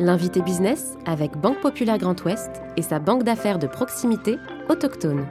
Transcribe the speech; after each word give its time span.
L'invité 0.00 0.42
business 0.42 0.96
avec 1.06 1.36
Banque 1.36 1.60
Populaire 1.60 1.98
Grand 1.98 2.20
Ouest 2.24 2.50
et 2.76 2.82
sa 2.82 2.98
banque 2.98 3.22
d'affaires 3.22 3.60
de 3.60 3.68
proximité 3.68 4.38
autochtone. 4.68 5.24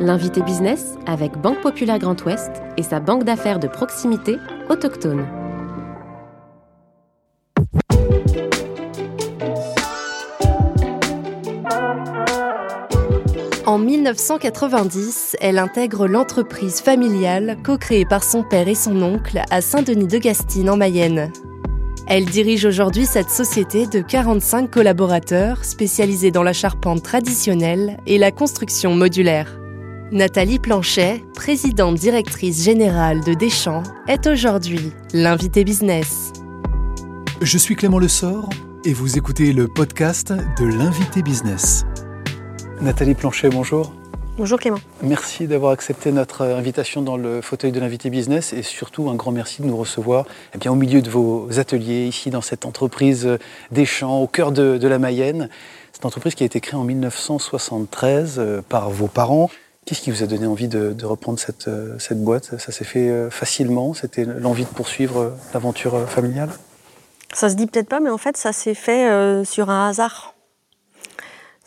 L'invité 0.00 0.40
business 0.40 0.94
avec 1.04 1.36
Banque 1.36 1.60
Populaire 1.60 1.98
Grand 1.98 2.24
Ouest 2.24 2.50
et 2.78 2.82
sa 2.82 3.00
banque 3.00 3.24
d'affaires 3.24 3.58
de 3.58 3.68
proximité 3.68 4.38
autochtone. 4.70 5.26
En 13.66 13.76
1990, 13.76 15.36
elle 15.42 15.58
intègre 15.58 16.06
l'entreprise 16.06 16.80
familiale 16.80 17.58
co-créée 17.62 18.06
par 18.06 18.24
son 18.24 18.42
père 18.42 18.68
et 18.68 18.74
son 18.74 19.02
oncle 19.02 19.42
à 19.50 19.60
Saint-Denis-de-Gastine 19.60 20.70
en 20.70 20.78
Mayenne. 20.78 21.30
Elle 22.10 22.24
dirige 22.24 22.64
aujourd'hui 22.64 23.04
cette 23.04 23.28
société 23.28 23.86
de 23.86 24.00
45 24.00 24.70
collaborateurs 24.70 25.62
spécialisés 25.62 26.30
dans 26.30 26.42
la 26.42 26.54
charpente 26.54 27.02
traditionnelle 27.02 27.98
et 28.06 28.16
la 28.16 28.30
construction 28.30 28.94
modulaire. 28.94 29.60
Nathalie 30.10 30.58
Planchet, 30.58 31.22
présidente 31.34 31.96
directrice 31.96 32.64
générale 32.64 33.22
de 33.22 33.34
Deschamps, 33.34 33.82
est 34.06 34.26
aujourd'hui 34.26 34.90
l'invité 35.12 35.64
business. 35.64 36.32
Je 37.42 37.58
suis 37.58 37.76
Clément 37.76 37.98
Lessort 37.98 38.48
et 38.86 38.94
vous 38.94 39.18
écoutez 39.18 39.52
le 39.52 39.68
podcast 39.68 40.32
de 40.32 40.64
l'invité 40.64 41.20
business. 41.22 41.84
Nathalie 42.80 43.16
Planchet, 43.16 43.50
bonjour. 43.50 43.92
Bonjour 44.38 44.60
Clément. 44.60 44.78
Merci 45.02 45.48
d'avoir 45.48 45.72
accepté 45.72 46.12
notre 46.12 46.42
invitation 46.42 47.02
dans 47.02 47.16
le 47.16 47.40
fauteuil 47.40 47.72
de 47.72 47.80
l'invité 47.80 48.08
business 48.08 48.52
et 48.52 48.62
surtout 48.62 49.10
un 49.10 49.16
grand 49.16 49.32
merci 49.32 49.62
de 49.62 49.66
nous 49.66 49.76
recevoir 49.76 50.26
eh 50.54 50.58
bien, 50.58 50.70
au 50.70 50.76
milieu 50.76 51.02
de 51.02 51.10
vos 51.10 51.58
ateliers, 51.58 52.06
ici 52.06 52.30
dans 52.30 52.40
cette 52.40 52.64
entreprise 52.64 53.28
des 53.72 53.84
champs, 53.84 54.20
au 54.20 54.28
cœur 54.28 54.52
de, 54.52 54.86
la 54.86 55.00
Mayenne. 55.00 55.48
Cette 55.92 56.06
entreprise 56.06 56.36
qui 56.36 56.44
a 56.44 56.46
été 56.46 56.60
créée 56.60 56.78
en 56.78 56.84
1973 56.84 58.36
euh, 58.38 58.62
par 58.62 58.90
vos 58.90 59.08
parents. 59.08 59.50
Qu'est-ce 59.84 60.02
qui 60.02 60.12
vous 60.12 60.22
a 60.22 60.26
donné 60.26 60.46
envie 60.46 60.68
de, 60.68 60.94
reprendre 61.04 61.40
cette, 61.40 61.66
euh, 61.66 61.98
cette, 61.98 62.22
boîte? 62.22 62.60
Ça 62.60 62.70
s'est 62.70 62.84
fait 62.84 63.08
euh, 63.08 63.30
facilement? 63.30 63.92
C'était 63.92 64.24
l'envie 64.24 64.66
de 64.66 64.70
poursuivre 64.70 65.32
l'aventure 65.52 66.08
familiale? 66.08 66.50
Ça 67.32 67.48
se 67.48 67.56
dit 67.56 67.66
peut-être 67.66 67.88
pas, 67.88 67.98
mais 67.98 68.10
en 68.10 68.18
fait, 68.18 68.36
ça 68.36 68.52
s'est 68.52 68.74
fait 68.74 69.44
sur 69.44 69.68
un 69.68 69.88
hasard. 69.88 70.36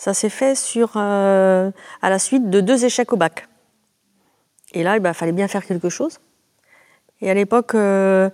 Ça 0.01 0.15
s'est 0.15 0.29
fait 0.29 0.55
euh, 0.95 1.71
à 2.01 2.09
la 2.09 2.17
suite 2.17 2.49
de 2.49 2.59
deux 2.59 2.85
échecs 2.85 3.13
au 3.13 3.17
bac. 3.17 3.47
Et 4.73 4.81
là, 4.81 4.97
il 4.97 4.99
bah, 4.99 5.13
fallait 5.13 5.31
bien 5.31 5.47
faire 5.47 5.63
quelque 5.63 5.89
chose. 5.89 6.17
Et 7.21 7.29
à 7.29 7.35
l'époque, 7.35 7.75
euh, 7.75 8.31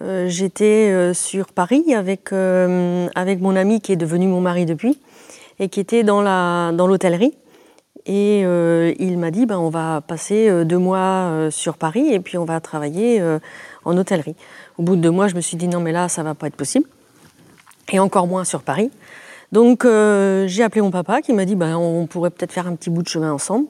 euh, 0.00 0.26
j'étais 0.28 1.12
sur 1.12 1.52
Paris 1.52 1.94
avec, 1.94 2.32
avec 2.32 3.40
mon 3.42 3.56
ami 3.56 3.82
qui 3.82 3.92
est 3.92 3.96
devenu 3.96 4.26
mon 4.26 4.40
mari 4.40 4.64
depuis 4.64 5.02
et 5.58 5.68
qui 5.68 5.80
était 5.80 6.02
dans 6.02 6.22
l'hôtellerie. 6.72 7.36
Dans 8.06 8.10
et 8.10 8.40
il 8.98 9.18
m'a 9.18 9.30
dit, 9.30 9.44
bah, 9.44 9.60
on 9.60 9.68
va 9.68 10.00
passer 10.00 10.64
deux 10.64 10.78
mois 10.78 11.48
sur 11.50 11.76
Paris 11.76 12.10
et 12.10 12.20
puis 12.20 12.38
on 12.38 12.46
va 12.46 12.58
travailler 12.60 13.22
en 13.84 13.98
hôtellerie. 13.98 14.34
Au 14.78 14.82
bout 14.82 14.96
de 14.96 15.02
deux 15.02 15.10
mois, 15.10 15.28
je 15.28 15.34
me 15.34 15.42
suis 15.42 15.58
dit, 15.58 15.68
non 15.68 15.80
mais 15.80 15.92
là, 15.92 16.08
ça 16.08 16.22
va 16.22 16.34
pas 16.34 16.46
être 16.46 16.56
possible. 16.56 16.86
Et 17.90 17.98
encore 17.98 18.26
moins 18.26 18.44
sur 18.44 18.62
Paris. 18.62 18.90
Donc 19.52 19.84
euh, 19.84 20.46
j'ai 20.48 20.62
appelé 20.62 20.80
mon 20.80 20.90
papa 20.90 21.20
qui 21.20 21.32
m'a 21.34 21.44
dit 21.44 21.54
ben, 21.54 21.76
on 21.76 22.06
pourrait 22.06 22.30
peut-être 22.30 22.52
faire 22.52 22.66
un 22.66 22.74
petit 22.74 22.90
bout 22.90 23.02
de 23.02 23.08
chemin 23.08 23.32
ensemble. 23.32 23.66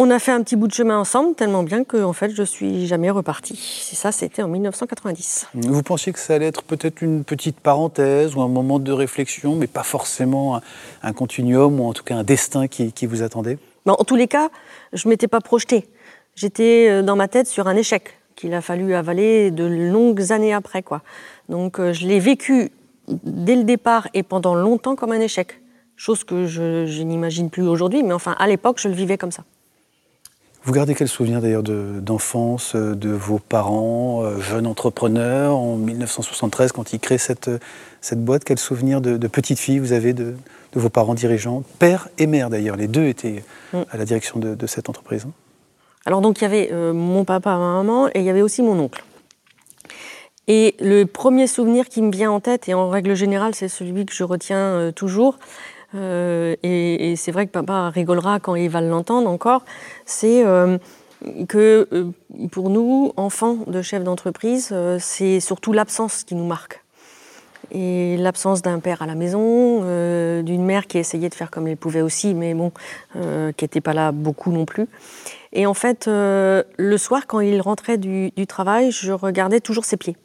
On 0.00 0.10
a 0.12 0.20
fait 0.20 0.30
un 0.30 0.44
petit 0.44 0.54
bout 0.54 0.68
de 0.68 0.72
chemin 0.72 0.96
ensemble, 0.96 1.34
tellement 1.34 1.64
bien 1.64 1.82
que 1.82 1.96
en 1.96 2.12
fait, 2.12 2.30
je 2.30 2.44
suis 2.44 2.86
jamais 2.86 3.10
repartie. 3.10 3.58
C'est 3.82 3.96
ça, 3.96 4.12
c'était 4.12 4.42
en 4.42 4.48
1990. 4.48 5.48
Vous 5.54 5.82
pensiez 5.82 6.12
que 6.12 6.20
ça 6.20 6.34
allait 6.34 6.46
être 6.46 6.62
peut-être 6.62 7.02
une 7.02 7.24
petite 7.24 7.58
parenthèse 7.58 8.36
ou 8.36 8.42
un 8.42 8.46
moment 8.46 8.78
de 8.78 8.92
réflexion, 8.92 9.56
mais 9.56 9.66
pas 9.66 9.82
forcément 9.82 10.60
un, 11.02 11.12
continuum 11.12 11.80
ou 11.80 11.84
en 11.88 11.92
tout 11.94 12.04
cas 12.04 12.14
un 12.14 12.22
destin 12.22 12.68
qui, 12.68 13.06
vous 13.06 13.22
attendait? 13.22 13.58
Ben, 13.86 13.96
En 13.98 14.04
tous 14.04 14.14
les 14.14 14.28
cas, 14.28 14.50
je 14.92 15.08
ne 15.08 15.10
m'étais 15.10 15.26
pas 15.26 15.40
projetée. 15.40 15.88
J'étais 16.36 16.86
euh, 16.88 17.02
dans 17.02 17.16
ma 17.16 17.26
tête 17.26 17.48
sur 17.48 17.66
un 17.66 17.74
échec 17.74 18.20
qu'il 18.36 18.54
a 18.54 18.60
fallu 18.60 18.94
avaler 18.94 19.50
de 19.50 19.64
longues 19.64 20.30
années 20.30 20.54
après. 20.54 20.84
Quoi. 20.84 21.02
Donc 21.48 21.80
euh, 21.80 21.92
je 21.92 22.06
l'ai 22.06 22.20
vécu 22.20 22.70
dès 23.08 23.56
le 23.56 23.64
départ 23.64 24.08
et 24.14 24.22
pendant 24.22 24.54
longtemps 24.54 24.96
comme 24.96 25.12
un 25.12 25.20
échec. 25.20 25.60
Chose 25.96 26.22
que 26.22 26.46
je, 26.46 27.02
n'imagine 27.02 27.50
plus 27.50 27.66
aujourd'hui, 27.66 28.02
mais 28.02 28.12
enfin, 28.12 28.36
à 28.38 28.46
l'époque, 28.46 28.78
je 28.80 28.88
le 28.88 28.94
vivais 28.94 29.18
comme 29.18 29.32
ça. 29.32 29.42
Vous 30.64 30.72
gardez 30.72 30.94
quel 30.94 31.08
souvenir 31.08 31.40
d'ailleurs 31.40 31.62
d'enfance 31.62 32.76
de, 32.76 32.94
de, 32.94 33.10
vos 33.10 33.38
parents, 33.38 34.22
euh, 34.22 34.38
jeunes 34.40 34.66
entrepreneurs, 34.66 35.56
en 35.56 35.76
1973, 35.76 36.72
quand 36.72 36.92
ils 36.92 37.00
créent 37.00 37.18
cette, 37.18 37.50
cette 38.00 38.24
boîte? 38.24 38.44
Quel 38.44 38.58
souvenir 38.58 39.00
de, 39.00 39.26
petite 39.28 39.58
fille 39.58 39.78
vous 39.78 39.92
avez 39.92 40.12
de, 40.12 40.34
vos 40.74 40.88
parents 40.88 41.14
dirigeants? 41.14 41.62
Père 41.78 42.08
et 42.18 42.26
mère 42.26 42.50
d'ailleurs, 42.50 42.76
les 42.76 42.88
deux 42.88 43.06
étaient 43.06 43.42
mm. 43.72 43.78
à 43.90 43.96
la 43.96 44.04
direction 44.04 44.38
de, 44.38 44.66
cette 44.66 44.88
entreprise. 44.88 45.26
Alors 46.04 46.20
donc 46.20 46.40
il 46.40 46.42
y 46.42 46.46
avait 46.46 46.70
euh, 46.72 46.92
mon 46.92 47.24
papa, 47.24 47.56
ma 47.56 47.74
maman, 47.74 48.08
et 48.08 48.20
il 48.20 48.24
y 48.24 48.30
avait 48.30 48.42
aussi 48.42 48.62
mon 48.62 48.78
oncle. 48.78 49.02
Et 50.50 50.74
le 50.80 51.04
premier 51.04 51.46
souvenir 51.46 51.90
qui 51.90 52.00
me 52.00 52.10
vient 52.10 52.30
en 52.30 52.40
tête, 52.40 52.70
et 52.70 52.74
en 52.74 52.88
règle 52.88 53.14
générale, 53.14 53.54
c'est 53.54 53.68
celui 53.68 54.06
que 54.06 54.14
je 54.14 54.24
retiens 54.24 54.56
euh, 54.58 54.92
toujours, 54.92 55.38
euh, 55.94 56.56
et, 56.62 57.14
c'est 57.16 57.32
vrai 57.32 57.46
que 57.46 57.52
papa 57.52 57.90
rigolera 57.90 58.40
quand 58.40 58.54
il 58.54 58.70
va 58.70 58.80
l'entendre 58.80 59.28
encore, 59.28 59.64
c'est 60.06 60.44
euh, 60.46 60.78
que 61.48 62.12
pour 62.50 62.70
nous, 62.70 63.12
enfants 63.16 63.58
de 63.66 63.82
chefs 63.82 64.04
d'entreprise, 64.04 64.74
c'est 64.98 65.40
surtout 65.40 65.74
l'absence 65.74 66.24
qui 66.24 66.34
nous 66.34 66.46
marque. 66.46 66.82
Et 67.70 68.16
l'absence 68.16 68.62
d'un 68.62 68.78
père 68.78 69.02
à 69.02 69.06
la 69.06 69.14
maison, 69.14 69.80
d'une 70.42 70.64
mère 70.64 70.86
qui 70.86 70.96
essayait 70.96 71.28
de 71.28 71.34
faire 71.34 71.50
comme 71.50 71.66
elle 71.66 71.76
pouvait 71.76 72.00
aussi, 72.02 72.34
mais 72.34 72.54
bon, 72.54 72.70
qui 73.12 73.64
n'était 73.64 73.80
pas 73.80 73.94
là 73.94 74.12
beaucoup 74.12 74.52
non 74.52 74.64
plus. 74.64 74.86
Et 75.52 75.66
en 75.66 75.74
fait, 75.74 76.06
le 76.06 76.96
soir, 76.96 77.26
quand 77.26 77.40
il 77.40 77.60
rentrait 77.60 77.98
du 77.98 78.46
travail, 78.46 78.92
je 78.92 79.12
regardais 79.12 79.60
toujours 79.60 79.84
ses 79.84 79.96
pieds. 79.96 80.16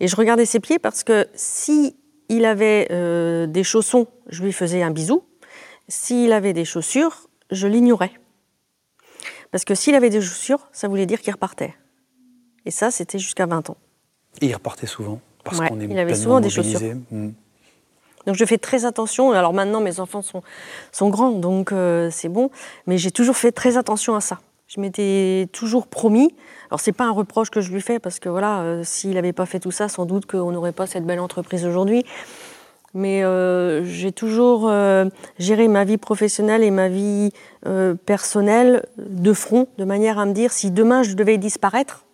Et 0.00 0.08
je 0.08 0.16
regardais 0.16 0.46
ses 0.46 0.60
pieds 0.60 0.78
parce 0.78 1.04
que 1.04 1.26
si 1.34 1.96
il 2.28 2.44
avait 2.44 2.88
euh, 2.90 3.46
des 3.46 3.64
chaussons, 3.64 4.06
je 4.28 4.42
lui 4.42 4.52
faisais 4.52 4.82
un 4.82 4.90
bisou. 4.90 5.24
S'il 5.88 6.32
avait 6.32 6.52
des 6.52 6.64
chaussures, 6.64 7.28
je 7.50 7.66
l'ignorais. 7.66 8.12
Parce 9.50 9.64
que 9.64 9.74
s'il 9.74 9.94
avait 9.94 10.10
des 10.10 10.20
chaussures, 10.20 10.68
ça 10.72 10.88
voulait 10.88 11.06
dire 11.06 11.20
qu'il 11.20 11.32
repartait. 11.32 11.74
Et 12.64 12.70
ça, 12.70 12.90
c'était 12.90 13.18
jusqu'à 13.18 13.46
20 13.46 13.70
ans. 13.70 13.76
Et 14.40 14.46
il 14.46 14.54
repartait 14.54 14.86
souvent 14.86 15.20
parce 15.44 15.60
qu'on 15.60 15.80
est 15.80 15.84
Il 15.84 15.98
avait 15.98 16.14
souvent 16.14 16.40
des 16.40 16.50
chaussures. 16.50 16.80
Hmm. 17.10 17.30
Donc 18.26 18.36
je 18.36 18.44
fais 18.44 18.58
très 18.58 18.84
attention. 18.86 19.32
Alors 19.32 19.52
maintenant, 19.52 19.80
mes 19.80 20.00
enfants 20.00 20.22
sont, 20.22 20.42
sont 20.90 21.10
grands, 21.10 21.32
donc 21.32 21.72
euh, 21.72 22.10
c'est 22.10 22.30
bon. 22.30 22.50
Mais 22.86 22.98
j'ai 22.98 23.10
toujours 23.10 23.36
fait 23.36 23.52
très 23.52 23.76
attention 23.76 24.14
à 24.14 24.20
ça. 24.20 24.40
Je 24.66 24.80
m'étais 24.80 25.48
toujours 25.52 25.86
promis. 25.86 26.34
Alors 26.70 26.80
c'est 26.80 26.92
pas 26.92 27.04
un 27.04 27.12
reproche 27.12 27.50
que 27.50 27.60
je 27.60 27.72
lui 27.72 27.80
fais 27.80 27.98
parce 27.98 28.18
que 28.18 28.28
voilà, 28.28 28.60
euh, 28.62 28.82
s'il 28.82 29.12
n'avait 29.14 29.32
pas 29.32 29.46
fait 29.46 29.60
tout 29.60 29.70
ça, 29.70 29.88
sans 29.88 30.06
doute 30.06 30.26
qu'on 30.26 30.50
n'aurait 30.52 30.72
pas 30.72 30.86
cette 30.86 31.04
belle 31.04 31.20
entreprise 31.20 31.66
aujourd'hui. 31.66 32.04
Mais 32.94 33.24
euh, 33.24 33.84
j'ai 33.84 34.12
toujours 34.12 34.68
euh, 34.68 35.06
géré 35.38 35.68
ma 35.68 35.84
vie 35.84 35.98
professionnelle 35.98 36.62
et 36.62 36.70
ma 36.70 36.88
vie 36.88 37.30
personnelle 38.04 38.86
de 38.98 39.32
front, 39.32 39.68
de 39.78 39.84
manière 39.84 40.18
à 40.18 40.26
me 40.26 40.32
dire 40.32 40.52
si 40.52 40.70
demain 40.70 41.02
je 41.02 41.14
devais 41.14 41.38
disparaître, 41.38 42.04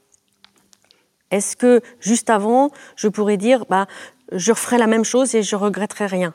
est-ce 1.30 1.56
que 1.56 1.80
juste 2.00 2.30
avant 2.30 2.70
je 2.96 3.08
pourrais 3.08 3.36
dire 3.36 3.64
bah 3.68 3.86
je 4.32 4.52
referais 4.52 4.78
la 4.78 4.86
même 4.86 5.04
chose 5.04 5.34
et 5.34 5.42
je 5.42 5.56
regretterais 5.56 6.06
rien? 6.06 6.34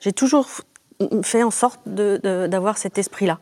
J'ai 0.00 0.12
toujours 0.12 0.48
fait 1.22 1.42
en 1.42 1.50
sorte 1.50 1.80
d'avoir 1.86 2.78
cet 2.78 2.98
esprit-là. 2.98 3.38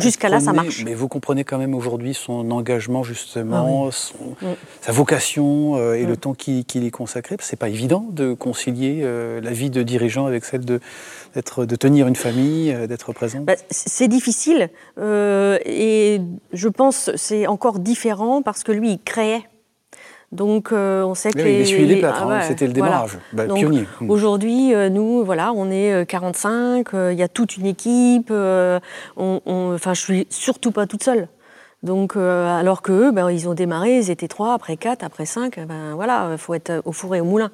Jusqu'à 0.00 0.28
là, 0.28 0.40
ça 0.40 0.52
marche. 0.52 0.84
Mais 0.84 0.94
vous 0.94 1.08
comprenez 1.08 1.44
quand 1.44 1.58
même 1.58 1.74
aujourd'hui 1.74 2.14
son 2.14 2.50
engagement, 2.50 3.02
justement, 3.02 3.88
ah 3.90 4.46
sa 4.80 4.92
vocation 4.92 5.76
euh, 5.76 5.94
et 5.94 6.04
le 6.04 6.16
temps 6.16 6.34
qu'il 6.34 6.64
y 6.74 6.90
consacré. 6.90 7.36
C'est 7.40 7.58
pas 7.58 7.68
évident 7.68 8.06
de 8.10 8.34
concilier 8.34 9.00
euh, 9.02 9.40
la 9.40 9.52
vie 9.52 9.70
de 9.70 9.82
dirigeant 9.82 10.26
avec 10.26 10.44
celle 10.44 10.64
de, 10.64 10.80
de 11.34 11.76
tenir 11.76 12.06
une 12.06 12.16
famille, 12.16 12.72
euh, 12.72 12.86
d'être 12.86 13.12
présent. 13.12 13.40
Bah, 13.40 13.54
c'est 13.70 14.08
difficile. 14.08 14.70
et 14.98 16.20
je 16.52 16.68
pense 16.68 17.10
c'est 17.16 17.46
encore 17.46 17.78
différent 17.78 18.42
parce 18.42 18.62
que 18.62 18.72
lui, 18.72 18.92
il 18.92 18.98
créait 19.02 19.44
donc 20.34 20.72
euh, 20.72 21.04
on 21.04 21.14
sait 21.14 21.30
que 21.30 21.38
les, 21.38 21.64
les 21.64 21.96
plâtres, 22.00 22.26
ah 22.28 22.38
hein, 22.38 22.40
c'était 22.42 22.66
le 22.66 22.72
démarrage, 22.72 23.18
bah, 23.32 23.44
pionnier. 23.46 23.86
Hmm. 24.00 24.10
Aujourd'hui, 24.10 24.74
euh, 24.74 24.88
nous, 24.88 25.24
voilà, 25.24 25.52
on 25.52 25.70
est 25.70 26.04
45, 26.06 26.92
euh, 26.92 27.12
il 27.12 27.18
y 27.18 27.22
a 27.22 27.28
toute 27.28 27.56
une 27.56 27.66
équipe. 27.66 28.32
on, 28.32 29.40
enfin, 29.46 29.94
je 29.94 30.00
suis 30.00 30.26
surtout 30.30 30.72
pas 30.72 30.86
toute 30.88 31.04
seule. 31.04 31.28
Donc, 31.84 32.16
alors 32.16 32.82
qu'eux, 32.82 33.12
ben, 33.12 33.30
ils 33.30 33.48
ont 33.48 33.54
démarré, 33.54 33.98
ils 33.98 34.10
étaient 34.10 34.26
trois, 34.26 34.54
après 34.54 34.76
quatre, 34.76 35.04
après 35.04 35.26
cinq. 35.26 35.60
Ben 35.68 35.94
voilà, 35.94 36.30
il 36.32 36.38
faut 36.38 36.54
être 36.54 36.82
au 36.84 36.92
four 36.92 37.14
et 37.14 37.20
au 37.20 37.24
moulin. 37.24 37.50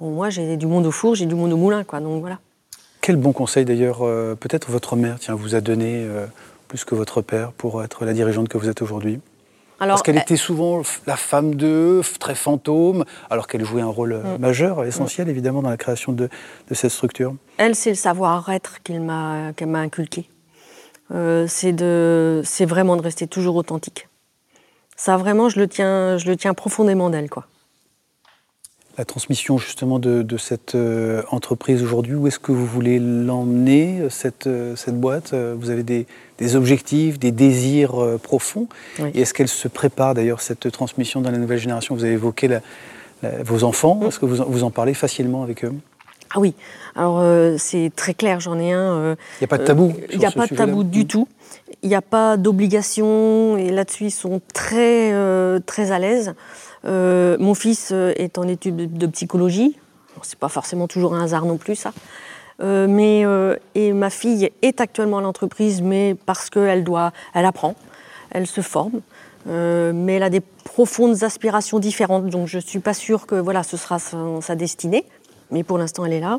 Bon, 0.00 0.10
moi, 0.10 0.30
j'ai 0.30 0.56
du 0.56 0.66
monde 0.66 0.86
au 0.86 0.90
four, 0.90 1.14
j'ai 1.14 1.26
du 1.26 1.34
monde 1.34 1.52
au 1.52 1.56
moulin, 1.56 1.84
quoi. 1.84 2.00
Donc 2.00 2.20
voilà. 2.20 2.38
Quel 3.00 3.16
bon 3.16 3.32
conseil 3.32 3.64
d'ailleurs, 3.64 3.98
peut-être 4.40 4.70
votre 4.70 4.96
mère, 4.96 5.18
tiens, 5.20 5.34
vous 5.34 5.54
a 5.54 5.60
donné 5.60 6.08
plus 6.66 6.84
que 6.84 6.94
votre 6.94 7.20
père 7.22 7.52
pour 7.52 7.84
être 7.84 8.04
la 8.04 8.12
dirigeante 8.12 8.48
que 8.48 8.58
vous 8.58 8.68
êtes 8.68 8.82
aujourd'hui? 8.82 9.20
Parce 9.78 10.02
qu'elle 10.02 10.18
était 10.18 10.36
souvent 10.36 10.82
la 11.06 11.16
femme 11.16 11.54
de, 11.54 12.02
très 12.18 12.34
fantôme, 12.34 13.04
alors 13.30 13.46
qu'elle 13.46 13.64
jouait 13.64 13.82
un 13.82 13.86
rôle 13.86 14.14
mm. 14.14 14.38
majeur, 14.38 14.84
essentiel 14.84 15.28
évidemment 15.28 15.62
dans 15.62 15.70
la 15.70 15.76
création 15.76 16.12
de, 16.12 16.28
cette 16.72 16.90
structure. 16.90 17.34
Elle, 17.58 17.74
c'est 17.74 17.90
le 17.90 17.96
savoir-être 17.96 18.82
qu'elle 18.82 19.00
m'a 19.00 19.52
inculqué. 19.74 20.28
Euh, 21.14 21.46
c'est 21.48 22.64
vraiment 22.64 22.96
de 22.96 23.02
rester 23.02 23.26
toujours 23.26 23.56
authentique. 23.56 24.08
Ça, 24.96 25.16
vraiment, 25.16 25.48
je 25.48 25.60
le 25.60 25.68
tiens, 25.68 26.18
je 26.18 26.26
le 26.26 26.36
tiens 26.36 26.54
profondément 26.54 27.08
d'elle, 27.08 27.30
quoi. 27.30 27.46
La 28.98 29.04
transmission 29.04 29.58
justement 29.58 30.00
de, 30.00 30.36
cette 30.36 30.74
euh, 30.74 31.22
entreprise 31.30 31.82
aujourd'hui, 31.84 32.16
où 32.16 32.26
est-ce 32.26 32.40
que 32.40 32.50
vous 32.50 32.66
voulez 32.66 32.98
l'emmener, 32.98 34.02
cette, 34.10 34.48
euh, 34.48 34.74
cette 34.74 34.98
boîte 34.98 35.34
Vous 35.34 35.70
avez 35.70 35.84
des, 35.84 36.56
objectifs, 36.56 37.18
des 37.18 37.30
désirs 37.30 38.18
profonds. 38.22 38.66
Et 39.14 39.20
est-ce 39.22 39.32
qu'elle 39.32 39.48
se 39.48 39.68
prépare 39.68 40.14
d'ailleurs, 40.14 40.40
cette 40.40 40.70
transmission 40.72 41.20
dans 41.20 41.30
la 41.30 41.38
nouvelle 41.38 41.58
génération? 41.58 41.94
Vous 41.94 42.04
avez 42.04 42.14
évoqué 42.14 42.48
vos 43.22 43.64
enfants. 43.64 44.00
Est-ce 44.06 44.18
que 44.18 44.26
vous, 44.26 44.44
vous 44.46 44.64
en 44.64 44.70
parlez 44.70 44.94
facilement 44.94 45.42
avec 45.42 45.64
eux? 45.64 45.72
Ah 46.34 46.40
oui, 46.40 46.54
alors 46.94 47.20
euh, 47.20 47.56
c'est 47.58 47.90
très 47.96 48.12
clair, 48.12 48.38
j'en 48.40 48.58
ai 48.58 48.72
un. 48.72 48.96
Euh, 48.96 49.14
il 49.40 49.42
n'y 49.42 49.44
a 49.44 49.48
pas 49.48 49.58
de 49.58 49.64
tabou 49.64 49.94
Il 50.12 50.18
n'y 50.18 50.26
a 50.26 50.30
pas 50.30 50.46
de 50.46 50.54
tabou 50.54 50.84
du 50.84 51.06
tout. 51.06 51.26
Il 51.82 51.88
n'y 51.88 51.94
a 51.94 52.02
pas 52.02 52.36
d'obligation 52.36 53.56
et 53.56 53.70
là-dessus 53.70 54.06
ils 54.06 54.10
sont 54.10 54.40
très, 54.52 55.12
euh, 55.12 55.58
très 55.64 55.90
à 55.90 55.98
l'aise. 55.98 56.34
Mon 56.84 57.54
fils 57.54 57.90
est 57.92 58.38
en 58.38 58.48
études 58.48 58.96
de 58.96 59.06
psychologie. 59.06 59.78
C'est 60.22 60.38
pas 60.38 60.48
forcément 60.48 60.88
toujours 60.88 61.14
un 61.14 61.22
hasard 61.22 61.44
non 61.44 61.56
plus 61.56 61.76
ça. 61.76 61.92
mais 62.60 63.24
et 63.74 63.92
ma 63.92 64.10
fille 64.10 64.50
est 64.62 64.80
actuellement 64.80 65.18
à 65.18 65.22
l'entreprise, 65.22 65.82
mais 65.82 66.16
parce 66.26 66.50
qu'elle 66.50 66.84
doit, 66.84 67.12
elle 67.34 67.44
apprend, 67.44 67.74
elle 68.30 68.46
se 68.46 68.60
forme. 68.60 69.00
mais 69.46 70.14
elle 70.14 70.22
a 70.22 70.30
des 70.30 70.40
profondes 70.40 71.22
aspirations 71.22 71.78
différentes, 71.78 72.26
donc 72.26 72.48
je 72.48 72.56
ne 72.56 72.62
suis 72.62 72.80
pas 72.80 72.94
sûre 72.94 73.26
que 73.26 73.34
voilà, 73.34 73.62
ce 73.62 73.76
sera 73.76 73.98
sa 73.98 74.54
destinée 74.54 75.04
mais 75.50 75.62
pour 75.62 75.78
l'instant 75.78 76.04
elle 76.04 76.12
est 76.12 76.20
là. 76.20 76.38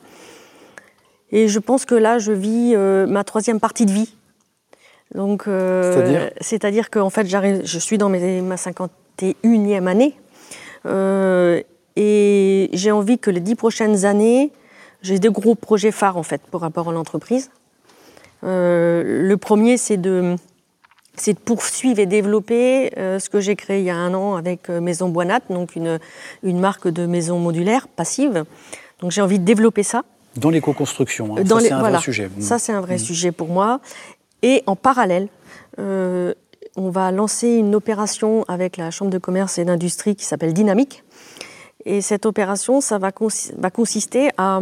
Et 1.31 1.47
je 1.47 1.59
pense 1.59 1.85
que 1.85 1.95
là, 1.95 2.17
je 2.17 2.31
vis 2.31 2.73
euh, 2.75 3.05
ma 3.05 3.23
troisième 3.23 3.59
partie 3.59 3.85
de 3.85 3.91
vie. 3.91 4.15
Donc, 5.13 5.47
euh, 5.47 6.29
c'est-à-dire? 6.41 6.89
qu'en 6.89 7.09
fait, 7.09 7.27
j'arrive, 7.27 7.61
je 7.63 7.79
suis 7.79 7.97
dans 7.97 8.09
mes, 8.09 8.41
ma 8.41 8.55
51e 8.55 9.87
année. 9.87 10.15
Euh, 10.85 11.61
et 11.95 12.69
j'ai 12.73 12.91
envie 12.91 13.19
que 13.19 13.29
les 13.29 13.39
dix 13.39 13.55
prochaines 13.55 14.05
années, 14.05 14.51
j'ai 15.01 15.19
des 15.19 15.29
gros 15.29 15.55
projets 15.55 15.91
phares 15.91 16.17
en 16.17 16.23
fait 16.23 16.41
pour 16.49 16.61
rapport 16.61 16.89
à 16.89 16.91
l'entreprise. 16.91 17.51
le 18.43 19.35
premier, 19.35 19.77
c'est 19.77 19.97
de, 19.97 20.35
c'est 21.15 21.33
de 21.33 21.39
poursuivre 21.39 21.99
et 21.99 22.05
développer 22.05 22.91
ce 22.95 23.29
que 23.29 23.41
j'ai 23.41 23.55
créé 23.55 23.79
il 23.79 23.85
y 23.85 23.89
a 23.89 23.95
un 23.95 24.13
an 24.13 24.35
avec 24.35 24.69
Maison 24.69 25.09
Boinat, 25.09 25.41
donc 25.49 25.75
une, 25.75 25.99
une 26.43 26.59
marque 26.59 26.87
de 26.87 27.05
maison 27.05 27.39
modulaire 27.39 27.87
passive. 27.87 28.45
Donc 29.01 29.11
j'ai 29.11 29.21
envie 29.21 29.39
de 29.39 29.45
développer 29.45 29.83
ça. 29.83 30.03
Dans 30.35 30.49
l'éco-construction, 30.49 31.37
hein. 31.37 31.43
ça 31.45 31.59
c'est 31.59 31.71
un 31.71 31.79
vrai 31.81 31.99
sujet. 31.99 32.29
Ça 32.39 32.59
c'est 32.59 32.71
un 32.71 32.81
vrai 32.81 32.97
sujet 32.97 33.31
pour 33.31 33.47
moi. 33.47 33.81
Et 34.41 34.63
en 34.67 34.75
parallèle, 34.75 35.27
euh, 35.79 36.33
on 36.79 36.89
va 36.89 37.11
lancer 37.11 37.49
une 37.49 37.75
opération 37.75 38.45
avec 38.47 38.77
la 38.77 38.89
Chambre 38.89 39.11
de 39.11 39.17
commerce 39.17 39.57
et 39.57 39.65
d'industrie 39.65 40.15
qui 40.15 40.23
s'appelle 40.23 40.53
Dynamique. 40.53 41.03
Et 41.85 42.01
cette 42.01 42.25
opération, 42.25 42.79
ça 42.79 42.97
va, 42.97 43.11
consister 43.11 44.29
à, 44.37 44.61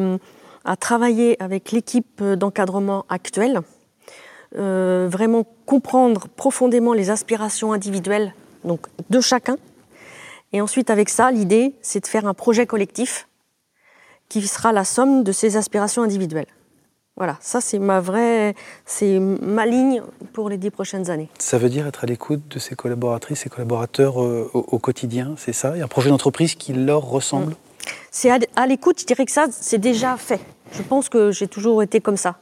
travailler 0.80 1.42
avec 1.42 1.72
l'équipe 1.72 2.24
d'encadrement 2.24 3.06
actuelle, 3.10 3.62
euh, 4.58 5.08
vraiment 5.10 5.46
comprendre 5.66 6.28
profondément 6.28 6.94
les 6.94 7.10
aspirations 7.10 7.72
individuelles 7.72 8.34
donc 8.64 8.88
de 9.10 9.22
chacun. 9.22 9.58
Et 10.54 10.62
ensuite, 10.62 10.90
avec 10.90 11.10
ça, 11.10 11.32
l'idée, 11.32 11.76
c'est 11.82 12.00
de 12.00 12.08
faire 12.08 12.26
un 12.26 12.34
projet 12.34 12.66
collectif 12.66 13.28
qui 14.30 14.46
sera 14.46 14.72
la 14.72 14.84
somme 14.84 15.24
de 15.24 15.32
ses 15.32 15.56
aspirations 15.56 16.02
individuelles. 16.02 16.48
Voilà, 17.18 17.38
ça 17.42 17.62
c'est 17.62 17.80
ma 17.80 18.00
vraie, 18.00 18.54
c'est 18.86 19.20
ma 19.20 19.66
ligne 19.66 20.04
pour 20.34 20.50
les 20.50 20.58
dix 20.58 20.70
prochaines 20.70 21.10
années. 21.10 21.30
Ça 21.40 21.58
veut 21.58 21.70
dire 21.70 21.88
être 21.88 22.04
à 22.04 22.08
l'écoute 22.08 22.48
de 22.48 22.60
ses 22.60 22.76
collaboratrices 22.76 23.48
et 23.48 23.50
collaborateurs 23.50 24.24
euh, 24.24 24.50
au, 24.54 24.78
quotidien, 24.78 25.34
c'est 25.36 25.54
ça? 25.54 25.70
A 25.70 25.84
un 25.84 25.88
projet 25.88 26.10
d'entreprise 26.10 26.54
qui 26.54 26.74
leur 26.74 27.02
ressemble? 27.02 27.54
Mm. 27.54 27.56
C'est 28.12 28.30
à, 28.56 28.68
l'écoute, 28.68 29.00
je 29.00 29.06
dirais 29.06 29.26
que 29.26 29.32
ça 29.32 29.48
c'est 29.50 29.80
déjà 29.80 30.16
fait. 30.18 30.42
Je 30.74 30.84
pense 30.84 31.10
que 31.10 31.32
j'ai 31.32 31.48
toujours 31.48 31.82
été 31.82 32.02
comme 32.02 32.18
ça. 32.18 32.38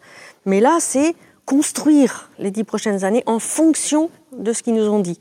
Mais 0.45 0.59
là, 0.59 0.77
c'est 0.79 1.15
construire 1.45 2.29
les 2.39 2.51
dix 2.51 2.63
prochaines 2.63 3.03
années 3.03 3.23
en 3.27 3.39
fonction 3.39 4.09
de 4.37 4.51
ce 4.51 4.63
qu'ils 4.63 4.73
nous 4.73 4.89
ont 4.89 4.99
dit. 4.99 5.19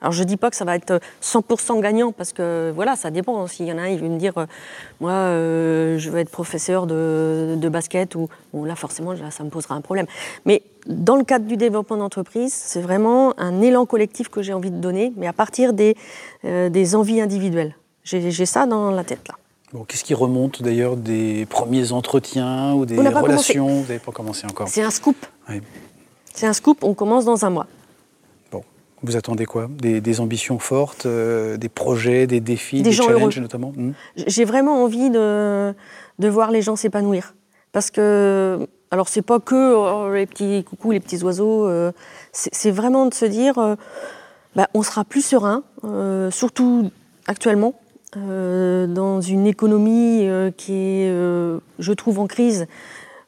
Alors 0.00 0.12
je 0.12 0.22
ne 0.22 0.28
dis 0.28 0.36
pas 0.36 0.50
que 0.50 0.56
ça 0.56 0.64
va 0.64 0.76
être 0.76 1.00
100% 1.22 1.80
gagnant 1.80 2.12
parce 2.12 2.32
que 2.32 2.70
voilà, 2.74 2.96
ça 2.96 3.10
dépend. 3.10 3.46
S'il 3.46 3.66
y 3.66 3.72
en 3.72 3.78
a 3.78 3.82
un, 3.82 3.88
il 3.88 3.98
veut 3.98 4.08
me 4.08 4.18
dire, 4.18 4.36
euh, 4.36 4.46
moi, 5.00 5.12
euh, 5.12 5.98
je 5.98 6.10
veux 6.10 6.18
être 6.18 6.30
professeur 6.30 6.86
de, 6.86 7.68
basket 7.70 8.14
ou 8.14 8.28
bon, 8.52 8.64
là 8.64 8.76
forcément, 8.76 9.12
là, 9.12 9.30
ça 9.30 9.42
me 9.42 9.50
posera 9.50 9.74
un 9.74 9.80
problème. 9.80 10.06
Mais 10.44 10.62
dans 10.86 11.16
le 11.16 11.24
cadre 11.24 11.46
du 11.46 11.56
développement 11.56 11.96
d'entreprise, 11.96 12.52
c'est 12.52 12.80
vraiment 12.80 13.38
un 13.40 13.60
élan 13.60 13.86
collectif 13.86 14.28
que 14.28 14.42
j'ai 14.42 14.52
envie 14.52 14.70
de 14.70 14.78
donner, 14.78 15.12
mais 15.16 15.26
à 15.26 15.32
partir 15.32 15.72
des, 15.72 15.96
euh, 16.44 16.68
des 16.68 16.94
envies 16.94 17.20
individuelles. 17.20 17.74
J'ai 18.04 18.46
ça 18.46 18.66
dans 18.66 18.92
la 18.92 19.02
tête 19.02 19.26
là. 19.26 19.34
Bon, 19.72 19.82
Qu'est-ce 19.82 20.04
qui 20.04 20.14
remonte 20.14 20.62
d'ailleurs 20.62 20.96
des 20.96 21.44
premiers 21.46 21.90
entretiens 21.90 22.72
ou 22.74 22.86
des 22.86 22.96
relations? 22.96 23.66
Vous 23.66 23.80
n'avez 23.80 23.98
pas 23.98 24.12
commencé 24.12 24.46
encore. 24.46 24.68
C'est 24.68 24.82
un 24.82 24.90
scoop. 24.90 25.16
C'est 26.32 26.46
un 26.46 26.52
scoop. 26.52 26.84
On 26.84 26.94
commence 26.94 27.24
dans 27.24 27.44
un 27.44 27.50
mois. 27.50 27.66
Vous 29.06 29.16
attendez 29.16 29.46
quoi? 29.46 29.68
Des, 29.78 30.20
ambitions 30.20 30.58
fortes, 30.58 31.06
euh, 31.06 31.56
des 31.56 31.68
projets, 31.68 32.26
des 32.26 32.40
défis, 32.40 32.82
des, 32.82 32.90
challenges 32.90 33.38
notamment? 33.38 33.72
Hmm. 33.76 33.92
J'ai 34.26 34.44
vraiment 34.44 34.82
envie 34.82 35.10
de, 35.10 35.72
de, 36.18 36.28
voir 36.28 36.50
les 36.50 36.60
gens 36.60 36.74
s'épanouir. 36.74 37.36
Parce 37.70 37.92
que, 37.92 38.66
alors 38.90 39.08
c'est 39.08 39.22
pas 39.22 39.38
que 39.38 39.74
oh, 39.74 40.12
les 40.12 40.26
petits 40.26 40.64
coucous, 40.64 40.90
les 40.90 40.98
petits 40.98 41.22
oiseaux, 41.22 41.68
euh, 41.68 41.92
c'est 42.32 42.72
vraiment 42.72 43.06
de 43.06 43.14
se 43.14 43.26
dire, 43.26 43.58
euh, 43.58 43.76
bah, 44.56 44.66
on 44.74 44.82
sera 44.82 45.04
plus 45.04 45.24
serein, 45.24 45.62
surtout 46.32 46.90
actuellement, 47.28 47.74
dans 48.16 49.20
une 49.20 49.46
économie 49.46 50.28
qui 50.56 50.72
est, 50.72 51.08
je 51.78 51.92
trouve, 51.92 52.18
en 52.18 52.26
crise 52.26 52.66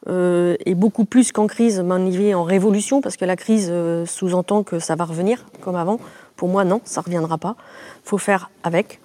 euh, 0.07 0.57
et 0.65 0.75
beaucoup 0.75 1.05
plus 1.05 1.33
qu'en 1.33 1.47
crise, 1.47 1.81
mais 1.81 2.35
en 2.35 2.45
révolution, 2.45 3.01
parce 3.01 3.17
que 3.17 3.25
la 3.25 3.37
crise 3.37 3.69
euh, 3.71 4.07
sous-entend 4.07 4.63
que 4.63 4.79
ça 4.79 4.95
va 4.95 5.05
revenir 5.05 5.47
comme 5.61 5.77
avant. 5.77 5.99
Pour 6.37 6.49
moi, 6.49 6.65
non, 6.65 6.81
ça 6.85 7.01
ne 7.01 7.07
reviendra 7.07 7.37
pas. 7.37 7.57
Il 8.05 8.09
faut 8.09 8.19
faire 8.19 8.51
avec. 8.63 9.01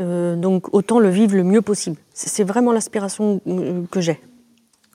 Euh, 0.00 0.34
donc 0.34 0.74
autant 0.74 0.98
le 0.98 1.08
vivre 1.08 1.36
le 1.36 1.44
mieux 1.44 1.62
possible. 1.62 1.96
C'est 2.12 2.42
vraiment 2.42 2.72
l'aspiration 2.72 3.40
que 3.92 4.00
j'ai. 4.00 4.20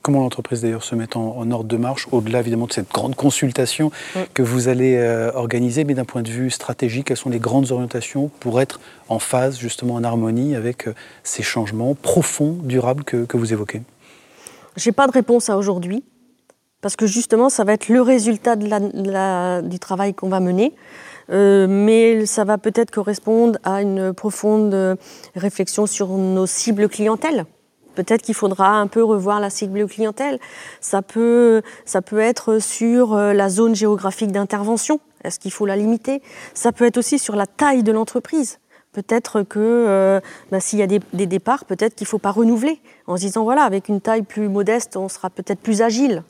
Comment 0.01 0.19
l'entreprise 0.19 0.61
d'ailleurs 0.61 0.83
se 0.83 0.95
met 0.95 1.15
en, 1.15 1.51
ordre 1.51 1.69
de 1.69 1.77
marche, 1.77 2.07
au-delà 2.11 2.39
évidemment 2.39 2.67
de 2.67 2.73
cette 2.73 2.91
grande 2.91 3.15
consultation 3.15 3.91
que 4.33 4.41
vous 4.41 4.69
allez 4.69 4.97
organiser, 5.35 5.83
mais 5.83 5.93
d'un 5.93 6.05
point 6.05 6.21
de 6.21 6.29
vue 6.29 6.49
stratégique, 6.49 7.07
quelles 7.07 7.17
sont 7.17 7.29
les 7.29 7.39
grandes 7.39 7.71
orientations 7.71 8.29
pour 8.39 8.61
être 8.61 8.79
en 9.09 9.19
phase, 9.19 9.59
justement 9.59 9.95
en 9.95 10.03
harmonie 10.05 10.55
avec 10.55 10.87
ces 11.23 11.43
changements 11.43 11.95
profonds, 11.95 12.57
durables 12.63 13.03
que 13.03 13.37
vous 13.37 13.51
évoquez? 13.51 13.81
J'ai 14.79 14.91
pas 14.91 15.07
de 15.07 15.11
réponse 15.11 15.49
à 15.49 15.57
aujourd'hui, 15.57 16.03
parce 16.81 16.95
que 16.95 17.05
justement, 17.05 17.49
ça 17.49 17.63
va 17.63 17.73
être 17.73 17.89
le 17.89 18.01
résultat 18.01 18.55
du 18.55 19.79
travail 19.79 20.13
qu'on 20.13 20.29
va 20.29 20.39
mener. 20.39 20.73
Euh, 21.31 21.67
mais 21.69 22.25
ça 22.25 22.43
va 22.43 22.57
peut-être 22.57 22.89
correspondre 22.89 23.59
à 23.63 23.83
une 23.83 24.13
profonde 24.13 24.97
réflexion 25.35 25.85
sur 25.85 26.07
nos 26.09 26.47
cibles 26.47 26.89
clientèles. 26.89 27.45
Peut-être 27.95 28.21
qu'il 28.21 28.33
faudra 28.33 28.77
un 28.77 28.87
peu 28.87 29.03
revoir 29.03 29.39
la 29.39 29.49
cible 29.49 29.85
clientèle. 29.85 30.39
Ça 30.79 31.01
peut, 31.01 31.61
ça 31.85 32.01
peut 32.01 32.19
être 32.19 32.59
sur 32.59 33.13
euh, 33.13 33.33
la 33.33 33.49
zone 33.49 33.75
géographique 33.75 34.31
d'intervention. 34.31 34.99
Est-ce 35.23 35.37
qu'il 35.37 35.51
faut 35.51 35.65
la 35.65 35.75
limiter? 35.75 36.21
Ça 36.53 36.71
peut 36.71 36.85
être 36.85 36.97
aussi 36.97 37.19
sur 37.19 37.35
la 37.35 37.45
taille 37.45 37.83
de 37.83 37.91
l'entreprise. 37.91 38.59
Peut-être 38.91 39.43
que 39.43 39.59
euh, 39.59 40.19
bah, 40.51 40.59
s'il 40.59 40.79
y 40.79 40.81
a 40.81 40.87
des, 40.87 41.25
départs, 41.27 41.65
peut-être 41.65 41.95
qu'il 41.95 42.05
ne 42.05 42.09
faut 42.09 42.17
pas 42.17 42.31
renouveler 42.31 42.81
en 43.05 43.17
se 43.17 43.21
disant 43.21 43.43
voilà, 43.43 43.63
avec 43.63 43.87
une 43.87 44.01
taille 44.01 44.23
plus 44.23 44.49
modeste, 44.49 44.97
on 44.97 45.09
sera 45.09 45.29
peut-être 45.29 45.59
plus 45.59 45.81
agile. 45.81 46.23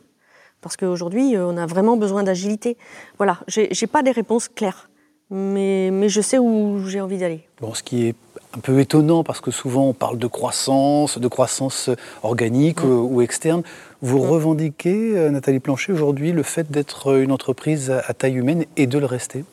Parce 0.61 0.75
qu'aujourd'hui, 0.75 1.37
euh, 1.37 1.45
on 1.45 1.55
a 1.55 1.65
vraiment 1.65 1.95
besoin 1.95 2.23
d'agilité. 2.23 2.77
Voilà, 3.17 3.39
je 3.47 3.61
n'ai 3.61 3.87
pas 3.87 4.01
des 4.01 4.11
réponses 4.11 4.49
claires, 4.49 4.89
mais, 5.29 5.89
mais 5.89 6.09
je 6.09 6.19
sais 6.19 6.37
où 6.37 6.85
j'ai 6.85 6.99
envie 6.99 7.17
d'aller. 7.17 7.47
Bon, 7.61 7.73
ce 7.73 7.81
qui 7.81 8.07
est 8.07 8.15
un 8.57 8.59
peu 8.59 8.79
étonnant, 8.79 9.23
parce 9.23 9.39
que 9.39 9.51
souvent 9.51 9.87
on 9.87 9.93
parle 9.93 10.17
de 10.17 10.27
croissance, 10.27 11.17
de 11.17 11.27
croissance 11.29 11.89
organique 12.23 12.83
ou, 12.83 13.21
externe. 13.21 13.63
Vous 14.01 14.19
revendiquez, 14.19 15.17
euh, 15.17 15.29
Nathalie 15.29 15.59
Planchet, 15.59 15.93
aujourd'hui 15.93 16.33
le 16.33 16.43
fait 16.43 16.69
d'être 16.69 17.19
une 17.19 17.31
entreprise 17.31 17.89
à 17.89 18.13
taille 18.13 18.35
humaine 18.35 18.65
et 18.75 18.85
de 18.85 18.97
le 18.97 19.05
rester? 19.05 19.45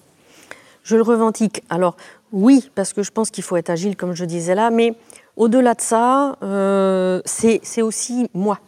Je 0.87 0.95
le 0.95 1.03
revendique. 1.03 1.63
Alors, 1.69 1.97
oui, 2.33 2.71
parce 2.75 2.93
que 2.93 3.03
je 3.03 3.11
pense 3.11 3.31
qu'il 3.31 3.45
faut 3.45 3.57
être 3.57 3.71
agile, 3.71 3.97
comme 3.97 4.15
je 4.15 4.25
disais 4.25 4.55
là, 4.55 4.71
mais 4.71 4.95
au-delà 5.37 5.75
de 5.75 5.81
ça, 5.81 6.37
euh, 6.43 7.21
c'est 7.25 7.83
aussi 7.83 8.29
moi. 8.35 8.59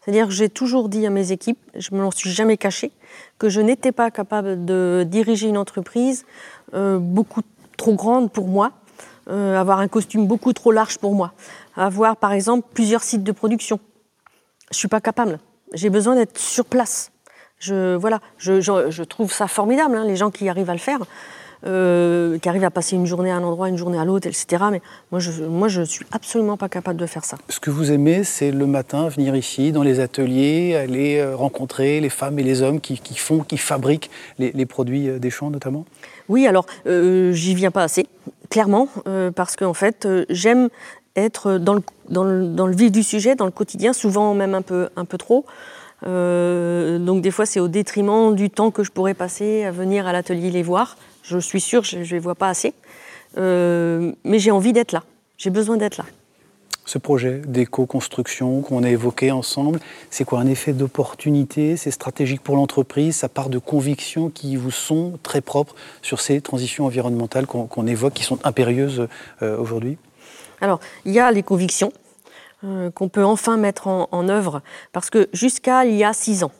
C'est-à-dire 0.00 0.26
que 0.26 0.32
j'ai 0.32 0.48
toujours 0.48 0.88
dit 0.88 1.06
à 1.06 1.10
mes 1.10 1.32
équipes, 1.32 1.58
je 1.74 1.94
me 1.94 2.00
l'en 2.00 2.10
suis 2.10 2.30
jamais 2.30 2.56
caché, 2.56 2.92
que 3.38 3.48
je 3.48 3.60
n'étais 3.60 3.92
pas 3.92 4.10
capable 4.10 4.64
de 4.64 5.06
diriger 5.06 5.48
une 5.48 5.58
entreprise 5.58 6.24
euh, 6.74 6.98
beaucoup 6.98 7.42
trop 7.76 7.94
grande 7.94 8.30
pour 8.30 8.48
moi, 8.48 8.72
euh, 9.28 9.58
avoir 9.58 9.80
un 9.80 9.88
costume 9.88 10.26
beaucoup 10.26 10.52
trop 10.52 10.72
large 10.72 10.98
pour 10.98 11.14
moi, 11.14 11.32
avoir 11.76 12.16
par 12.16 12.32
exemple 12.32 12.66
plusieurs 12.72 13.02
sites 13.02 13.22
de 13.22 13.32
production. 13.32 13.80
Je 14.70 14.78
suis 14.78 14.88
pas 14.88 15.00
capable. 15.00 15.38
J'ai 15.74 15.90
besoin 15.90 16.14
d'être 16.14 16.38
sur 16.38 16.64
place. 16.64 17.12
Je, 17.58 17.96
voilà, 17.96 18.20
je 18.38 19.02
trouve 19.02 19.32
ça 19.32 19.48
formidable, 19.48 19.96
hein, 19.96 20.04
les 20.04 20.16
gens 20.16 20.30
qui 20.30 20.48
arrivent 20.48 20.70
à 20.70 20.74
le 20.74 20.78
faire. 20.78 21.00
Euh, 21.66 22.38
qui 22.38 22.48
arrivent 22.48 22.62
à 22.62 22.70
passer 22.70 22.94
une 22.94 23.06
journée 23.06 23.32
à 23.32 23.36
un 23.36 23.42
endroit, 23.42 23.68
une 23.68 23.76
journée 23.76 23.98
à 23.98 24.04
l'autre, 24.04 24.28
etc. 24.28 24.62
Mais 24.70 24.80
moi, 25.10 25.18
je 25.18 25.42
moi, 25.42 25.66
je 25.66 25.82
suis 25.82 26.06
absolument 26.12 26.56
pas 26.56 26.68
capable 26.68 27.00
de 27.00 27.06
faire 27.06 27.24
ça. 27.24 27.36
Ce 27.48 27.58
que 27.58 27.70
vous 27.70 27.90
aimez, 27.90 28.22
c'est 28.22 28.52
le 28.52 28.66
matin 28.66 29.08
venir 29.08 29.34
ici, 29.34 29.72
dans 29.72 29.82
les 29.82 29.98
ateliers, 29.98 30.76
aller 30.76 31.18
euh, 31.18 31.34
rencontrer 31.34 32.00
les 32.00 32.10
femmes 32.10 32.38
et 32.38 32.44
les 32.44 32.62
hommes 32.62 32.80
qui, 32.80 33.00
qui 33.00 33.16
font, 33.16 33.40
qui 33.40 33.58
fabriquent 33.58 34.08
les, 34.38 34.52
les 34.52 34.66
produits 34.66 35.08
euh, 35.08 35.18
des 35.18 35.30
champs, 35.30 35.50
notamment? 35.50 35.84
Oui, 36.28 36.46
alors, 36.46 36.66
euh, 36.86 37.32
j'y 37.32 37.56
viens 37.56 37.72
pas 37.72 37.82
assez, 37.82 38.06
clairement, 38.50 38.88
euh, 39.08 39.30
parce 39.30 39.56
qu'en 39.56 39.74
fait, 39.74 40.06
euh, 40.06 40.24
j'aime 40.30 40.68
être 41.16 41.58
dans 41.58 41.74
le, 41.74 41.82
dans, 42.08 42.24
le, 42.24 42.46
dans 42.46 42.66
le, 42.66 42.76
vif 42.76 42.92
du 42.92 43.02
sujet, 43.02 43.34
dans 43.34 43.46
le 43.46 43.50
quotidien, 43.50 43.92
souvent 43.92 44.34
même 44.34 44.54
un 44.54 44.62
peu, 44.62 44.88
un 44.96 45.04
peu 45.04 45.18
trop. 45.18 45.44
Euh, 46.06 46.98
donc 46.98 47.22
des 47.22 47.30
fois, 47.30 47.46
c'est 47.46 47.60
au 47.60 47.68
détriment 47.68 48.34
du 48.34 48.50
temps 48.50 48.70
que 48.70 48.84
je 48.84 48.92
pourrais 48.92 49.14
passer 49.14 49.64
à 49.64 49.72
venir 49.72 50.06
à 50.06 50.12
l'atelier 50.12 50.50
les 50.50 50.62
voir. 50.62 50.96
Je 51.28 51.38
suis 51.38 51.60
sûre, 51.60 51.84
je 51.84 51.98
ne 51.98 52.04
les 52.04 52.18
vois 52.18 52.34
pas 52.34 52.48
assez. 52.48 52.72
Euh, 53.36 54.12
mais 54.24 54.38
j'ai 54.38 54.50
envie 54.50 54.72
d'être 54.72 54.92
là. 54.92 55.04
J'ai 55.36 55.50
besoin 55.50 55.76
d'être 55.76 55.98
là. 55.98 56.06
Ce 56.86 56.96
projet 56.96 57.42
d'éco-construction 57.46 58.62
qu'on 58.62 58.82
a 58.82 58.88
évoqué 58.88 59.30
ensemble, 59.30 59.78
c'est 60.08 60.24
quoi? 60.24 60.40
Un 60.40 60.46
effet 60.46 60.72
d'opportunité? 60.72 61.76
C'est 61.76 61.90
stratégique 61.90 62.40
pour 62.40 62.56
l'entreprise? 62.56 63.14
Ça 63.16 63.28
part 63.28 63.50
de 63.50 63.58
convictions 63.58 64.30
qui 64.30 64.56
vous 64.56 64.70
sont 64.70 65.18
très 65.22 65.42
propres 65.42 65.74
sur 66.00 66.18
ces 66.18 66.40
transitions 66.40 66.86
environnementales 66.86 67.46
qu'on 67.46 67.66
qu 67.66 67.86
évoque, 67.90 68.14
qui 68.14 68.24
sont 68.24 68.38
impérieuses 68.42 69.06
euh, 69.42 69.58
aujourd'hui? 69.58 69.98
Alors, 70.62 70.80
il 71.04 71.12
y 71.12 71.20
a 71.20 71.30
les 71.30 71.42
convictions 71.42 71.92
euh, 72.64 72.90
qu'on 72.90 73.10
peut 73.10 73.24
enfin 73.24 73.58
mettre 73.58 73.86
en, 73.86 74.08
en 74.10 74.28
œuvre, 74.30 74.62
parce 74.94 75.10
que 75.10 75.28
jusqu'à 75.34 75.84
il 75.84 75.94
y 75.94 76.04
a 76.04 76.14
six 76.14 76.42
ans, 76.42 76.52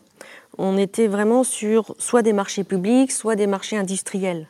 on 0.59 0.77
était 0.77 1.07
vraiment 1.07 1.43
sur 1.43 1.95
soit 1.99 2.21
des 2.23 2.35
marchés 2.35 2.65
publics, 2.65 3.13
soit 3.13 3.35
des 3.35 3.47
marchés 3.47 3.79
industriels. 3.79 4.47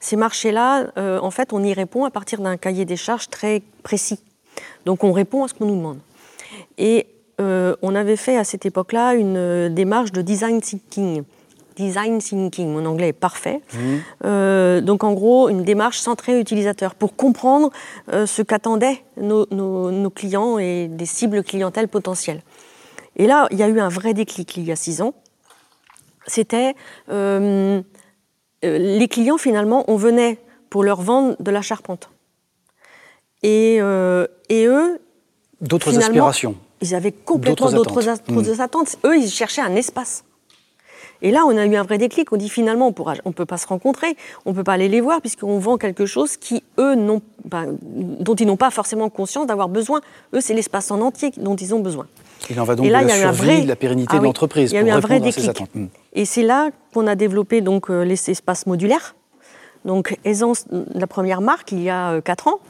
Ces 0.00 0.16
marchés-là, 0.16 0.86
euh, 0.96 1.18
en 1.20 1.30
fait, 1.30 1.52
on 1.52 1.62
y 1.62 1.72
répond 1.74 2.04
à 2.04 2.10
partir 2.10 2.40
d'un 2.40 2.56
cahier 2.56 2.84
des 2.84 2.96
charges 2.96 3.28
très 3.28 3.62
précis. 3.82 4.18
Donc 4.86 5.04
on 5.04 5.12
répond 5.12 5.44
à 5.44 5.48
ce 5.48 5.54
qu'on 5.54 5.66
nous 5.66 5.76
demande. 5.76 5.98
Et 6.78 7.06
euh, 7.40 7.76
on 7.82 7.94
avait 7.94 8.16
fait 8.16 8.36
à 8.36 8.44
cette 8.44 8.66
époque-là 8.66 9.14
une 9.14 9.36
euh, 9.36 9.68
démarche 9.68 10.12
de 10.12 10.22
design 10.22 10.60
thinking. 10.60 11.22
Design 11.76 12.18
thinking, 12.18 12.68
mon 12.68 12.84
anglais 12.84 13.08
est 13.08 13.12
parfait. 13.12 13.60
Mmh. 13.72 13.78
Euh, 14.24 14.80
donc 14.80 15.04
en 15.04 15.12
gros, 15.12 15.48
une 15.48 15.62
démarche 15.62 15.98
centrée 15.98 16.38
utilisateur 16.38 16.94
pour 16.94 17.14
comprendre 17.16 17.70
ce 18.08 18.42
qu'attendaient 18.42 19.02
nos, 19.16 19.46
nos, 19.50 19.90
nos, 19.90 20.10
clients 20.10 20.58
et 20.58 20.88
des 20.88 21.06
cibles 21.06 21.42
clientèles 21.42 21.88
potentielles. 21.88 22.42
Et 23.16 23.26
là, 23.26 23.48
il 23.50 23.58
y 23.58 23.62
a 23.62 23.68
eu 23.68 23.80
un 23.80 23.88
vrai 23.88 24.12
déclic 24.12 24.56
il 24.56 24.64
y 24.64 24.72
a 24.72 24.76
six 24.76 25.00
ans. 25.00 25.14
C'était 26.26 26.74
euh, 27.10 27.80
les 28.62 29.08
clients, 29.08 29.38
finalement, 29.38 29.84
on 29.88 29.96
venait 29.96 30.38
pour 30.68 30.84
leur 30.84 31.02
vendre 31.02 31.36
de 31.40 31.50
la 31.50 31.62
charpente. 31.62 32.10
Et, 33.42 33.78
euh, 33.80 34.26
et 34.48 34.66
eux. 34.66 35.00
D'autres 35.60 35.96
aspirations. 35.98 36.54
Ils 36.80 36.94
avaient 36.94 37.12
complètement 37.12 37.70
d'autres 37.70 38.08
attentes. 38.08 38.30
Mmh. 38.30 38.60
attentes. 38.60 38.96
Eux, 39.04 39.18
ils 39.18 39.28
cherchaient 39.28 39.60
un 39.60 39.74
espace. 39.76 40.24
Et 41.22 41.30
là, 41.30 41.44
on 41.46 41.56
a 41.56 41.66
eu 41.66 41.76
un 41.76 41.82
vrai 41.82 41.98
déclic. 41.98 42.32
On 42.32 42.36
dit 42.36 42.48
finalement, 42.48 42.86
on 42.86 43.10
ne 43.10 43.18
on 43.26 43.32
peut 43.32 43.44
pas 43.44 43.58
se 43.58 43.66
rencontrer, 43.66 44.16
on 44.46 44.50
ne 44.50 44.54
peut 44.54 44.64
pas 44.64 44.72
aller 44.72 44.88
les 44.88 45.02
voir, 45.02 45.20
puisqu'on 45.20 45.58
vend 45.58 45.76
quelque 45.76 46.06
chose 46.06 46.38
qui, 46.38 46.62
eux, 46.78 46.96
ben, 47.44 47.76
dont 47.82 48.34
ils 48.34 48.46
n'ont 48.46 48.56
pas 48.56 48.70
forcément 48.70 49.10
conscience 49.10 49.46
d'avoir 49.46 49.68
besoin. 49.68 50.00
Eux, 50.34 50.40
c'est 50.40 50.54
l'espace 50.54 50.90
en 50.90 51.00
entier 51.00 51.32
dont 51.36 51.56
ils 51.56 51.74
ont 51.74 51.80
besoin. 51.80 52.06
Il 52.48 52.60
en 52.60 52.64
va 52.64 52.74
donc 52.74 52.86
et 52.86 52.90
là, 52.90 53.02
de 53.02 53.08
la 53.08 53.16
survie, 53.16 53.44
vrai... 53.44 53.62
de 53.62 53.68
la 53.68 53.76
pérennité 53.76 54.14
ah, 54.16 54.18
de 54.18 54.24
l'entreprise. 54.24 54.70
Il 54.72 54.74
y 54.74 54.78
a 54.78 54.82
eu 54.82 54.90
un 54.90 55.00
vrai 55.00 55.20
déclic. 55.20 55.60
Mmh. 55.74 55.86
Et 56.14 56.24
c'est 56.24 56.42
là 56.42 56.70
qu'on 56.94 57.06
a 57.06 57.14
développé 57.14 57.60
donc, 57.60 57.90
euh, 57.90 58.02
les 58.02 58.30
espaces 58.30 58.66
modulaires. 58.66 59.14
Donc, 59.84 60.18
Aisance, 60.24 60.66
la 60.94 61.06
première 61.06 61.40
marque, 61.40 61.72
il 61.72 61.82
y 61.82 61.90
a 61.90 62.12
euh, 62.12 62.20
4 62.20 62.48
ans, 62.48 62.60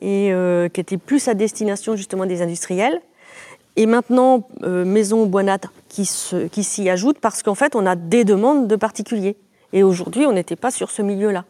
et 0.00 0.32
euh, 0.32 0.68
qui 0.68 0.80
était 0.80 0.98
plus 0.98 1.28
à 1.28 1.34
destination 1.34 1.96
justement 1.96 2.26
des 2.26 2.42
industriels. 2.42 3.00
Et 3.76 3.86
maintenant, 3.86 4.48
euh, 4.62 4.84
Maison 4.84 5.26
Boinat 5.26 5.58
qui, 5.88 6.04
se, 6.04 6.46
qui 6.46 6.62
s'y 6.62 6.88
ajoute 6.88 7.18
parce 7.18 7.42
qu'en 7.42 7.56
fait, 7.56 7.74
on 7.74 7.86
a 7.86 7.96
des 7.96 8.24
demandes 8.24 8.68
de 8.68 8.76
particuliers. 8.76 9.36
Et 9.72 9.82
aujourd'hui, 9.82 10.26
on 10.26 10.32
n'était 10.32 10.56
pas 10.56 10.70
sur 10.70 10.90
ce 10.90 11.02
milieu-là. 11.02 11.44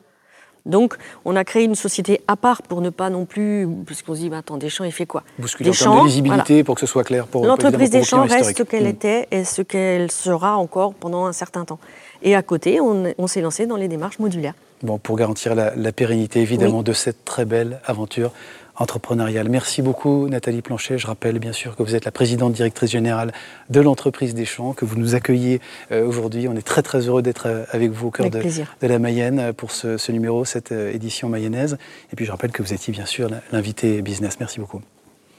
Donc, 0.66 0.96
on 1.24 1.36
a 1.36 1.44
créé 1.44 1.64
une 1.64 1.74
société 1.74 2.22
à 2.26 2.36
part 2.36 2.62
pour 2.62 2.80
ne 2.80 2.90
pas 2.90 3.10
non 3.10 3.26
plus. 3.26 3.68
Parce 3.86 4.02
qu'on 4.02 4.14
se 4.14 4.20
dit, 4.20 4.30
bah, 4.30 4.38
attends, 4.38 4.56
Deschamps, 4.56 4.84
il 4.84 4.92
fait 4.92 5.06
quoi? 5.06 5.22
Bousculer 5.38 5.70
en 5.70 5.72
termes 5.72 6.00
de 6.00 6.04
visibilité 6.06 6.54
voilà. 6.54 6.64
pour 6.64 6.74
que 6.74 6.80
ce 6.80 6.86
soit 6.86 7.04
clair 7.04 7.26
pour 7.26 7.44
L'entreprise 7.44 7.90
Deschamps 7.90 8.24
reste 8.24 8.56
ce 8.56 8.62
qu'elle 8.62 8.84
mmh. 8.84 8.88
était 8.88 9.28
et 9.30 9.44
ce 9.44 9.62
qu'elle 9.62 10.10
sera 10.10 10.56
encore 10.56 10.94
pendant 10.94 11.26
un 11.26 11.32
certain 11.32 11.64
temps. 11.64 11.78
Et 12.22 12.34
à 12.34 12.42
côté, 12.42 12.80
on, 12.80 13.12
on 13.18 13.26
s'est 13.26 13.42
lancé 13.42 13.66
dans 13.66 13.76
les 13.76 13.88
démarches 13.88 14.18
modulaires. 14.18 14.54
Bon, 14.82 14.98
pour 14.98 15.16
garantir 15.16 15.54
la, 15.54 15.74
la 15.76 15.92
pérennité, 15.92 16.40
évidemment, 16.40 16.78
oui. 16.78 16.84
de 16.84 16.92
cette 16.92 17.24
très 17.24 17.44
belle 17.44 17.80
aventure 17.84 18.32
entrepreneuriale. 18.76 19.48
Merci 19.48 19.82
beaucoup 19.82 20.28
Nathalie 20.28 20.62
Planchet. 20.62 20.98
Je 20.98 21.06
rappelle 21.06 21.38
bien 21.38 21.52
sûr 21.52 21.76
que 21.76 21.82
vous 21.82 21.94
êtes 21.94 22.04
la 22.04 22.10
présidente 22.10 22.52
directrice 22.52 22.90
générale 22.90 23.32
de 23.70 23.80
l'entreprise 23.80 24.34
des 24.34 24.44
Champs, 24.44 24.72
que 24.72 24.84
vous 24.84 24.96
nous 24.96 25.14
accueillez 25.14 25.60
euh, 25.92 26.06
aujourd'hui. 26.06 26.48
On 26.48 26.54
est 26.54 26.66
très 26.66 26.82
très 26.82 27.08
heureux 27.08 27.22
d'être 27.22 27.46
euh, 27.46 27.64
avec 27.72 27.90
vous 27.90 28.08
au 28.08 28.10
cœur 28.10 28.30
de, 28.30 28.40
de, 28.40 28.86
la 28.86 28.98
Mayenne 28.98 29.38
euh, 29.38 29.52
pour 29.52 29.70
ce, 29.70 29.96
ce, 29.96 30.12
numéro, 30.12 30.44
cette 30.44 30.72
édition 30.72 31.28
mayonnaise. 31.28 31.78
Et 32.12 32.16
puis 32.16 32.24
je 32.24 32.30
rappelle 32.30 32.52
que 32.52 32.62
vous 32.62 32.72
étiez 32.72 32.92
bien 32.92 33.06
sûr 33.06 33.28
l'invité 33.52 34.02
business. 34.02 34.38
Merci 34.40 34.60
beaucoup. 34.60 34.80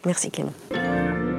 Merci 0.05 0.31
Clément. 0.31 0.53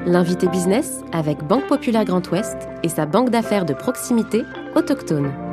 L'invité 0.06 0.46
business 0.48 1.00
avec 1.12 1.42
Banque 1.42 1.66
Populaire 1.66 2.04
Grand 2.04 2.30
Ouest 2.30 2.56
et 2.82 2.88
sa 2.88 3.06
banque 3.06 3.30
d'affaires 3.30 3.64
de 3.64 3.74
proximité 3.74 4.42
autochtone. 4.74 5.45